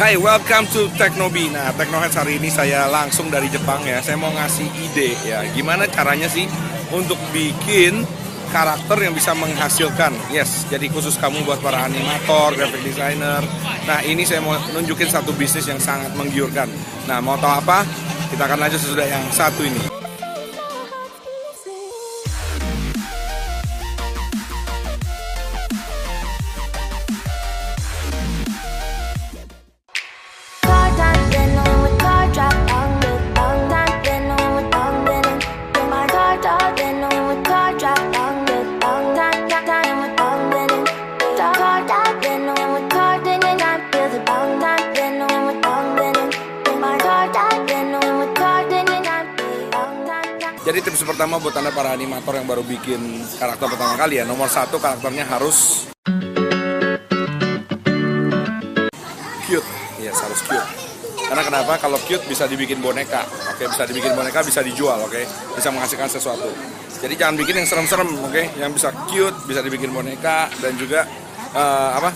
[0.00, 1.52] Hai, welcome to Teknobi.
[1.52, 4.00] Nah, Teknoheads hari ini saya langsung dari Jepang ya.
[4.00, 6.48] Saya mau ngasih ide ya, gimana caranya sih
[6.88, 8.08] untuk bikin
[8.48, 10.16] karakter yang bisa menghasilkan.
[10.32, 13.44] Yes, jadi khusus kamu buat para animator, graphic designer.
[13.84, 16.72] Nah, ini saya mau nunjukin satu bisnis yang sangat menggiurkan.
[17.04, 17.84] Nah, mau tahu apa?
[18.32, 19.89] Kita akan lanjut sesudah yang satu ini.
[50.70, 54.46] Jadi tips pertama buat anda para animator yang baru bikin karakter pertama kali ya, nomor
[54.46, 55.90] satu karakternya harus
[59.50, 59.66] cute,
[59.98, 60.68] yes harus cute.
[61.26, 61.74] Karena kenapa?
[61.74, 63.66] Kalau cute bisa dibikin boneka, oke okay?
[63.66, 65.26] bisa dibikin boneka bisa dijual, oke, okay?
[65.58, 66.46] bisa menghasilkan sesuatu.
[67.02, 68.54] Jadi jangan bikin yang serem-serem, oke, okay?
[68.54, 71.02] yang bisa cute, bisa dibikin boneka dan juga
[71.50, 72.14] uh, apa?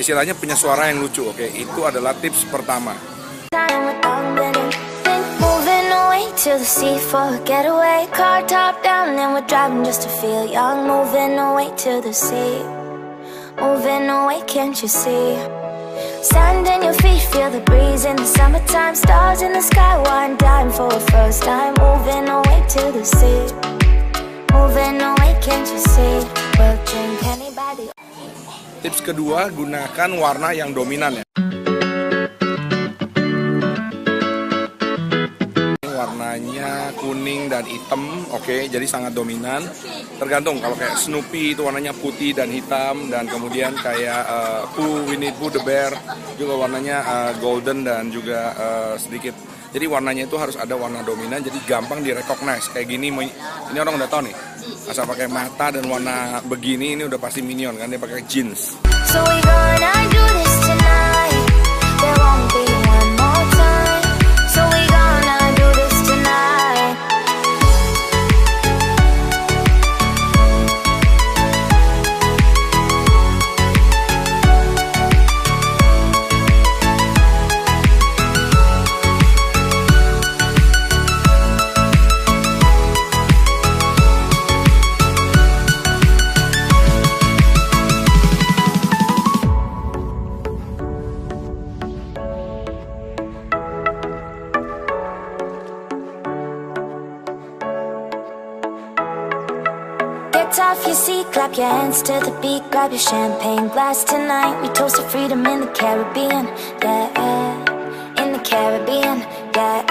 [0.00, 3.09] Istilahnya punya suara yang lucu, oke, itu adalah tips pertama.
[6.40, 8.08] To the sea for a getaway.
[8.16, 10.88] Car top down and we're driving just to feel young.
[10.88, 12.64] Moving away to the sea.
[13.60, 15.36] Moving away, can't you see?
[16.24, 18.94] Sand in your feet, feel the breeze in the summertime.
[18.96, 21.76] Stars in the sky, one dime for a first time.
[21.76, 23.44] Moving away to the sea.
[24.56, 26.24] Moving away, can't you see?
[26.56, 27.92] We'll drink anybody.
[28.80, 31.49] Tips kedua, gunakan warna yang dominan ya
[36.10, 39.62] warnanya kuning dan hitam, oke, okay, jadi sangat dominan.
[40.18, 45.30] Tergantung kalau kayak Snoopy itu warnanya putih dan hitam dan kemudian kayak uh, Pooh, Winnie
[45.38, 45.94] Pooh the Bear
[46.34, 49.38] juga warnanya uh, golden dan juga uh, sedikit.
[49.70, 52.66] Jadi warnanya itu harus ada warna dominan, jadi gampang direcognize.
[52.74, 54.34] Kayak gini, ini orang udah tahu nih.
[54.90, 58.74] Asal pakai mata dan warna begini, ini udah pasti minion kan dia pakai jeans.
[59.06, 60.39] So we gonna do
[100.58, 104.02] off your seat, clap your hands to the beat Grab your champagne glass.
[104.02, 106.46] Tonight We toast to freedom in the Caribbean,
[106.82, 108.18] yeah.
[108.18, 109.20] In the Caribbean,
[109.54, 109.86] yeah.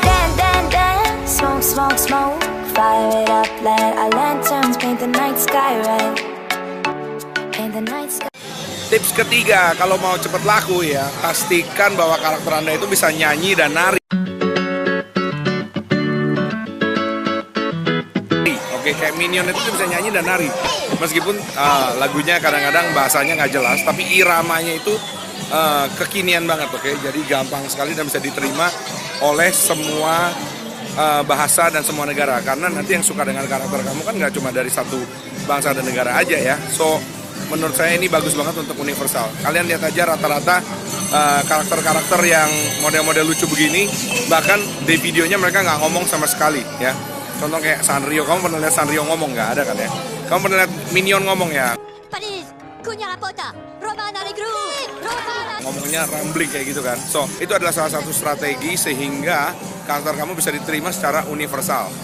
[0.00, 2.40] Dan, dan, dan, smoke, smoke, smoke.
[2.72, 6.14] Fire it up, let our lanterns paint the night sky red.
[7.52, 8.28] Paint the night sky.
[8.88, 13.76] Tips ketiga, kalau mau cepet laku ya, pastikan bahwa karakter Anda itu bisa nyanyi dan
[13.76, 14.00] nari.
[18.88, 20.48] Oke, kayak Minion itu bisa nyanyi dan nari.
[20.96, 24.96] Meskipun uh, lagunya kadang-kadang bahasanya nggak jelas, tapi iramanya itu
[25.52, 26.80] uh, kekinian banget, oke.
[26.80, 26.96] Okay?
[27.04, 28.64] Jadi gampang sekali dan bisa diterima
[29.20, 30.32] oleh semua
[30.96, 32.40] uh, bahasa dan semua negara.
[32.40, 34.96] Karena nanti yang suka dengan karakter kamu kan nggak cuma dari satu
[35.44, 36.56] bangsa dan negara aja ya.
[36.72, 36.96] So
[37.52, 39.28] menurut saya ini bagus banget untuk universal.
[39.44, 40.64] Kalian lihat aja rata-rata
[41.44, 42.48] karakter-karakter uh, yang
[42.80, 43.84] model-model lucu begini,
[44.32, 44.56] bahkan
[44.88, 49.06] di videonya mereka nggak ngomong sama sekali ya Contoh kayak Sanrio, kamu pernah lihat Sanrio
[49.06, 49.86] ngomong nggak ada kan ya?
[50.26, 51.78] Kamu pernah lihat Minion ngomong ya?
[55.62, 56.98] Ngomongnya rambling kayak gitu kan.
[56.98, 59.54] So, itu adalah salah satu strategi sehingga
[59.86, 61.94] karakter kamu bisa diterima secara universal.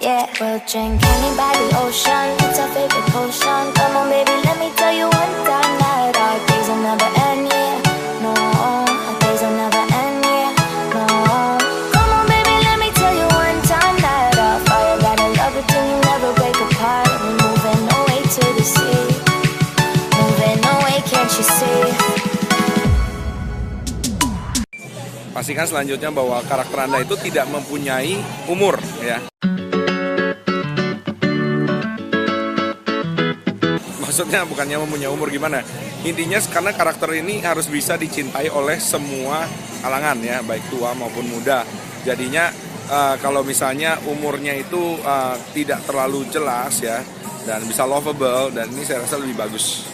[0.00, 2.34] Yeah, we'll drink anybody ocean.
[2.48, 3.69] It's our favorite potion.
[25.40, 29.24] Pastikan selanjutnya bahwa karakter Anda itu tidak mempunyai umur ya.
[34.04, 35.64] Maksudnya bukannya mempunyai umur gimana?
[36.04, 39.48] Intinya karena karakter ini harus bisa dicintai oleh semua
[39.80, 41.64] kalangan ya, baik tua maupun muda.
[42.04, 42.52] Jadinya
[42.92, 47.00] uh, kalau misalnya umurnya itu uh, tidak terlalu jelas ya
[47.48, 49.88] dan bisa lovable dan ini saya rasa lebih bagus.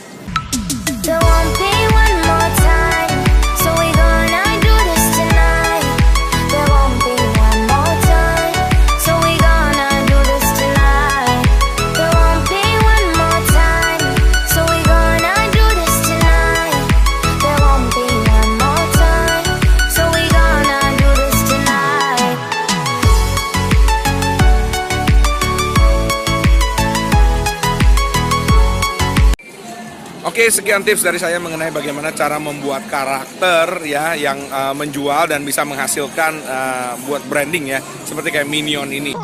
[30.36, 35.40] Oke, sekian tips dari saya mengenai bagaimana cara membuat karakter ya yang uh, menjual dan
[35.48, 39.16] bisa menghasilkan uh, buat branding ya, seperti kayak Minion ini.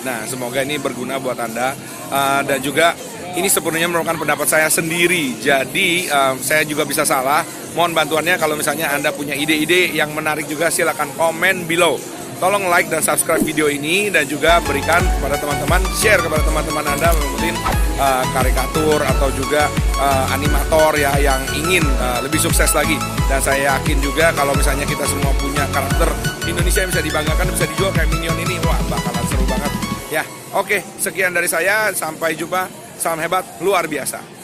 [0.00, 1.76] Nah, semoga ini berguna buat Anda
[2.08, 2.96] uh, dan juga
[3.36, 5.36] ini sepenuhnya merupakan pendapat saya sendiri.
[5.36, 7.44] Jadi um, saya juga bisa salah.
[7.78, 11.94] Mohon bantuannya kalau misalnya Anda punya ide-ide yang menarik juga silahkan komen below.
[12.42, 17.14] Tolong like dan subscribe video ini dan juga berikan kepada teman-teman, share kepada teman-teman Anda
[17.14, 17.54] mungkin
[18.02, 22.98] uh, karikatur atau juga uh, animator ya yang ingin uh, lebih sukses lagi.
[23.30, 26.10] Dan saya yakin juga kalau misalnya kita semua punya karakter
[26.50, 29.70] Indonesia yang bisa dibanggakan, bisa dijual kayak Minion ini, wah bakalan seru banget.
[30.10, 31.94] Ya, oke, sekian dari saya.
[31.94, 32.66] Sampai jumpa.
[32.98, 34.37] Salam hebat, luar biasa.